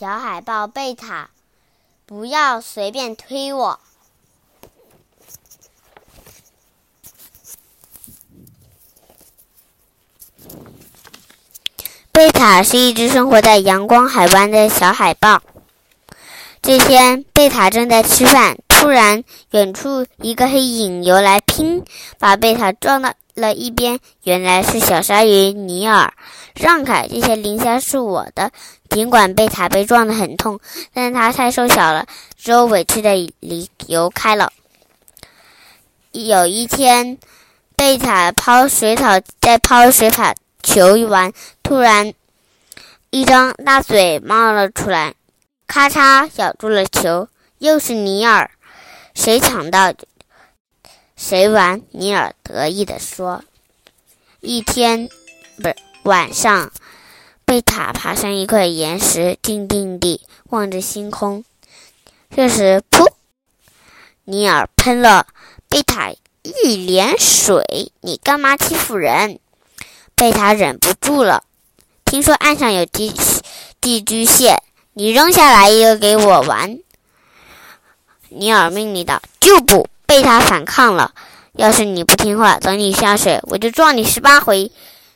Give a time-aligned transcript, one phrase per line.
[0.00, 1.28] 小海豹贝塔，
[2.06, 3.78] 不要随便推我。
[12.12, 15.42] 贝塔是一只生活在阳光海湾的小海豹。
[16.62, 21.84] 这天，贝塔正在吃饭，突然，远处一个黑影游来，砰，
[22.18, 23.98] 把贝塔撞到了一边。
[24.22, 26.12] 原来是小鲨鱼尼尔。
[26.54, 28.50] 让开，这些磷虾是我的。
[28.88, 30.60] 尽管贝塔被撞得很痛，
[30.92, 32.06] 但他太瘦小了，
[32.36, 34.52] 只有委屈的离游开了。
[36.12, 37.18] 有一天，
[37.76, 42.12] 贝塔抛水草，在抛水草球玩，突然，
[43.10, 45.14] 一张大嘴冒了出来。
[45.68, 47.28] 咔嚓，咬住了球。
[47.58, 48.50] 又是尼尔，
[49.14, 49.92] 谁抢到
[51.22, 51.82] 谁玩。
[51.90, 53.44] 尼尔得意地说
[54.40, 55.10] ：“一天，
[55.58, 56.72] 不是晚上，
[57.44, 61.44] 贝塔爬上一块岩石，静静地望着星空。
[62.34, 63.12] 这时，噗！
[64.24, 65.26] 尼尔喷了
[65.68, 66.10] 贝塔
[66.42, 67.92] 一脸水。
[68.00, 69.38] 你干嘛欺负人？
[70.14, 71.44] 贝塔忍不住了。
[72.06, 73.12] 听说岸上有寄
[73.78, 74.62] 寄居蟹。”
[74.94, 76.78] 你扔下来一个给我玩，
[78.30, 79.22] 尼尔命令道。
[79.38, 81.12] 就不，贝塔反抗了。
[81.52, 84.72] 要是你不听话，等你下水，我就撞你十八回。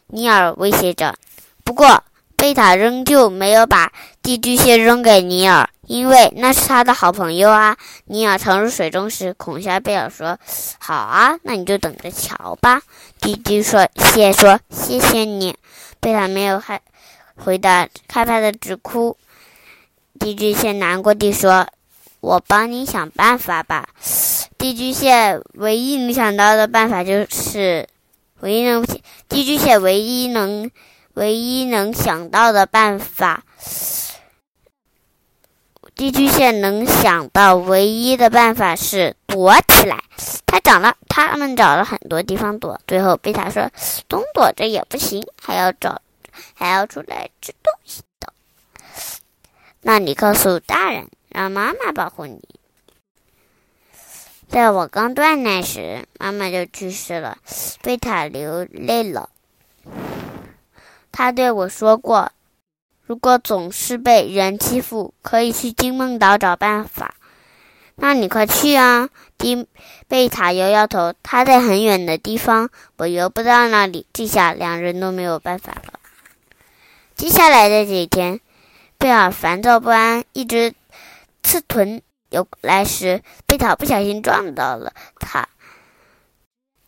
[0.07, 1.17] 尼尔威胁着。
[1.65, 2.05] 不过，
[2.37, 3.91] 贝塔仍旧没有把
[4.23, 7.77] 寄居蟹扔给尼尔，因为那是他的好朋友啊。
[8.05, 10.39] 尼尔沉入水中时，恐吓贝尔说
[10.79, 12.81] ：“好啊，那你就等着瞧吧。”
[13.21, 15.57] 寄居蟹说：“谢谢你。”
[15.99, 16.81] 贝塔没有害
[17.35, 19.17] 回答，害怕的直哭。
[20.21, 21.67] 寄居蟹难过地说
[22.25, 23.89] ：“我帮你想办法吧。”
[24.59, 27.87] 寄居蟹唯一能想到的办法就是，
[28.41, 28.83] 唯一能
[29.29, 30.71] 寄居蟹唯一能
[31.15, 33.45] 唯一能想到的办法，
[35.95, 40.03] 寄居蟹能想到唯一的办法是躲起来。
[40.47, 43.71] 他找了，他们找了很多地方躲，最后贝塔说
[44.09, 46.01] ：“东躲着也不行，还要找，
[46.55, 48.33] 还要出来吃东西的。”
[49.83, 52.41] 那你告诉大人，让妈妈保护你。
[54.49, 57.39] 在我刚断奶时，妈妈就去世了，
[57.83, 59.29] 贝塔流泪了。
[61.11, 62.31] 他对我说过，
[63.05, 67.17] 如果总是被人欺负，可以去金梦岛找办法。
[67.97, 69.09] 那你快去啊！
[69.37, 69.67] 丁
[70.07, 74.07] 贝塔摇摇头，他在很远的地方，我游不到那里。
[74.13, 75.99] 这下两人都没有办法了。
[77.17, 78.41] 接下来的几天。
[78.97, 80.73] 贝尔烦躁不安，一直
[81.45, 85.49] 刺豚游来时，贝塔不小心撞到了它。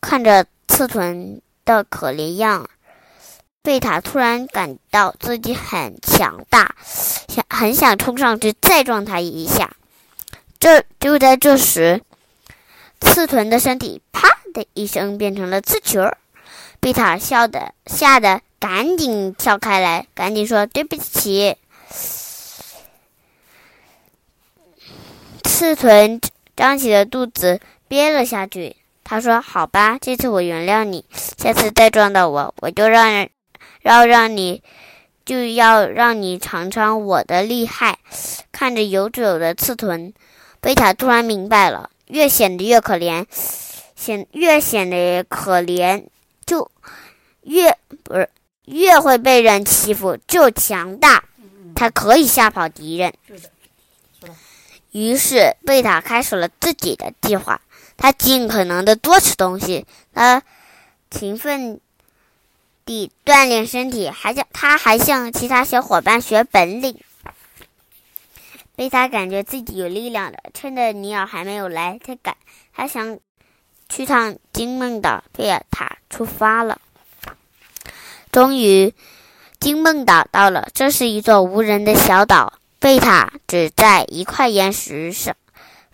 [0.01, 2.69] 看着刺豚的可怜样，
[3.63, 6.75] 贝塔突然感到自己很强大，
[7.29, 9.77] 想很想冲上去再撞它一下。
[10.59, 12.03] 这就在这时，
[13.01, 16.11] 刺豚的身体啪的一声变成了刺球，
[16.81, 21.57] 贝塔笑的吓得赶紧跳开来，赶紧说对不起。
[25.57, 26.21] 刺豚
[26.55, 28.77] 张起了肚子，憋了下去。
[29.03, 31.07] 他说：“好吧，这次我原谅你。
[31.39, 33.31] 下次再撞到我，我就让人
[33.81, 34.63] 要让你
[35.25, 37.97] 就要让你尝尝我的厉害。”
[38.53, 40.13] 看着游走的刺豚，
[40.61, 43.25] 贝塔突然明白了：越显得越可怜，
[43.95, 46.05] 显越显得可怜，
[46.45, 46.71] 就
[47.45, 48.29] 越不是
[48.67, 51.25] 越会被人欺负，就强大。
[51.75, 53.15] 它可以吓跑敌人。
[54.97, 57.61] 于是贝塔开始了自己的计划。
[57.99, 59.85] 他尽可能的多吃东西，
[60.15, 60.43] 他
[61.11, 61.81] 勤奋
[62.87, 66.99] 地锻炼身体，还向他还向其他小伙伴学本领。
[68.75, 70.39] 贝塔感觉自己有力量了。
[70.55, 72.35] 趁着尼尔还没有来，他赶
[72.75, 73.19] 他想
[73.91, 75.23] 去趟金梦岛。
[75.35, 76.81] 贝尔塔出发了。
[78.33, 78.95] 终于。
[79.59, 82.53] 金梦岛到了，这是一座无人的小岛。
[82.79, 85.35] 贝塔只在一块岩石上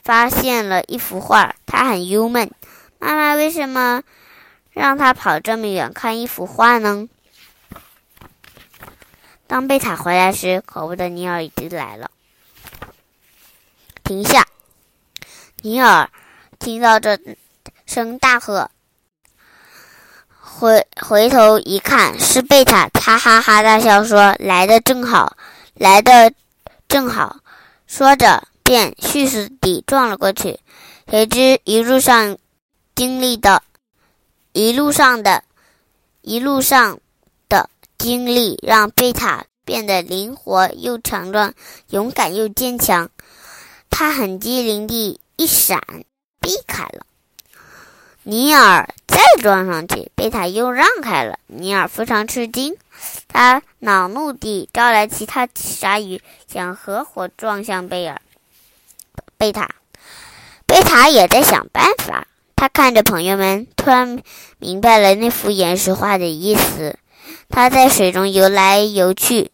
[0.02, 2.50] 发现了一幅画，他很郁闷。
[2.98, 4.02] 妈妈为什么
[4.70, 7.08] 让他跑这么远看一幅画呢？
[9.46, 12.10] 当贝塔回来时，可恶的尼尔已经来了。
[14.02, 14.46] 停下！
[15.62, 16.10] 尼尔
[16.58, 17.18] 听到这
[17.86, 18.70] 声大喝。
[20.40, 25.36] 回回头一看，是贝塔，他哈哈大笑说：“来的正好，
[25.74, 26.32] 来的
[26.92, 27.38] 正好。”
[27.88, 30.60] 说着，便迅速地撞了过去。
[31.08, 32.36] 谁知一路上
[32.94, 33.62] 经历的，
[34.52, 35.42] 一路上的，
[36.20, 37.00] 一路上
[37.48, 39.46] 的经历，让贝塔。
[39.64, 41.54] 变得灵活又强壮，
[41.90, 43.10] 勇敢又坚强。
[43.90, 45.80] 他很机灵地一闪，
[46.40, 47.06] 避开了。
[48.24, 51.38] 尼尔再撞上去，贝塔又让开了。
[51.46, 52.76] 尼尔非常吃惊，
[53.28, 58.20] 他恼怒地招来其他鲨鱼，想合伙撞向贝尔、
[59.36, 59.70] 贝塔。
[60.66, 62.26] 贝塔也在想办法。
[62.56, 64.22] 他看着朋友们，突然
[64.58, 66.96] 明白了那幅岩石画的意思。
[67.48, 69.50] 他在水中游来游去，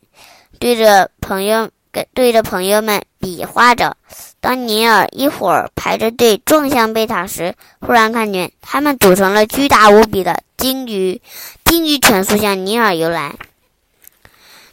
[0.59, 1.71] 对着朋友
[2.15, 3.97] 对着朋友们比划着。
[4.41, 11.23] 当尼尔一伙儿排着队撞向贝塔时，忽然看见他们组成了巨大无比的鲸鱼。
[11.65, 13.37] 鲸鱼全速向尼尔游来。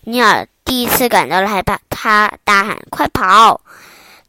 [0.02, 3.62] 尼尔第一次感到了害怕，他大喊：“快跑！”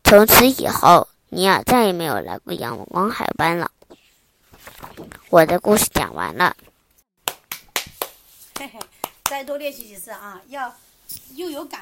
[0.04, 3.70] 从此以后，尼尔再也没有来过阳光海湾了。
[5.30, 6.54] 我的故事讲完了。
[8.58, 8.78] 嘿嘿，
[9.24, 10.72] 再多练习几次啊，要
[11.34, 11.74] 又有感。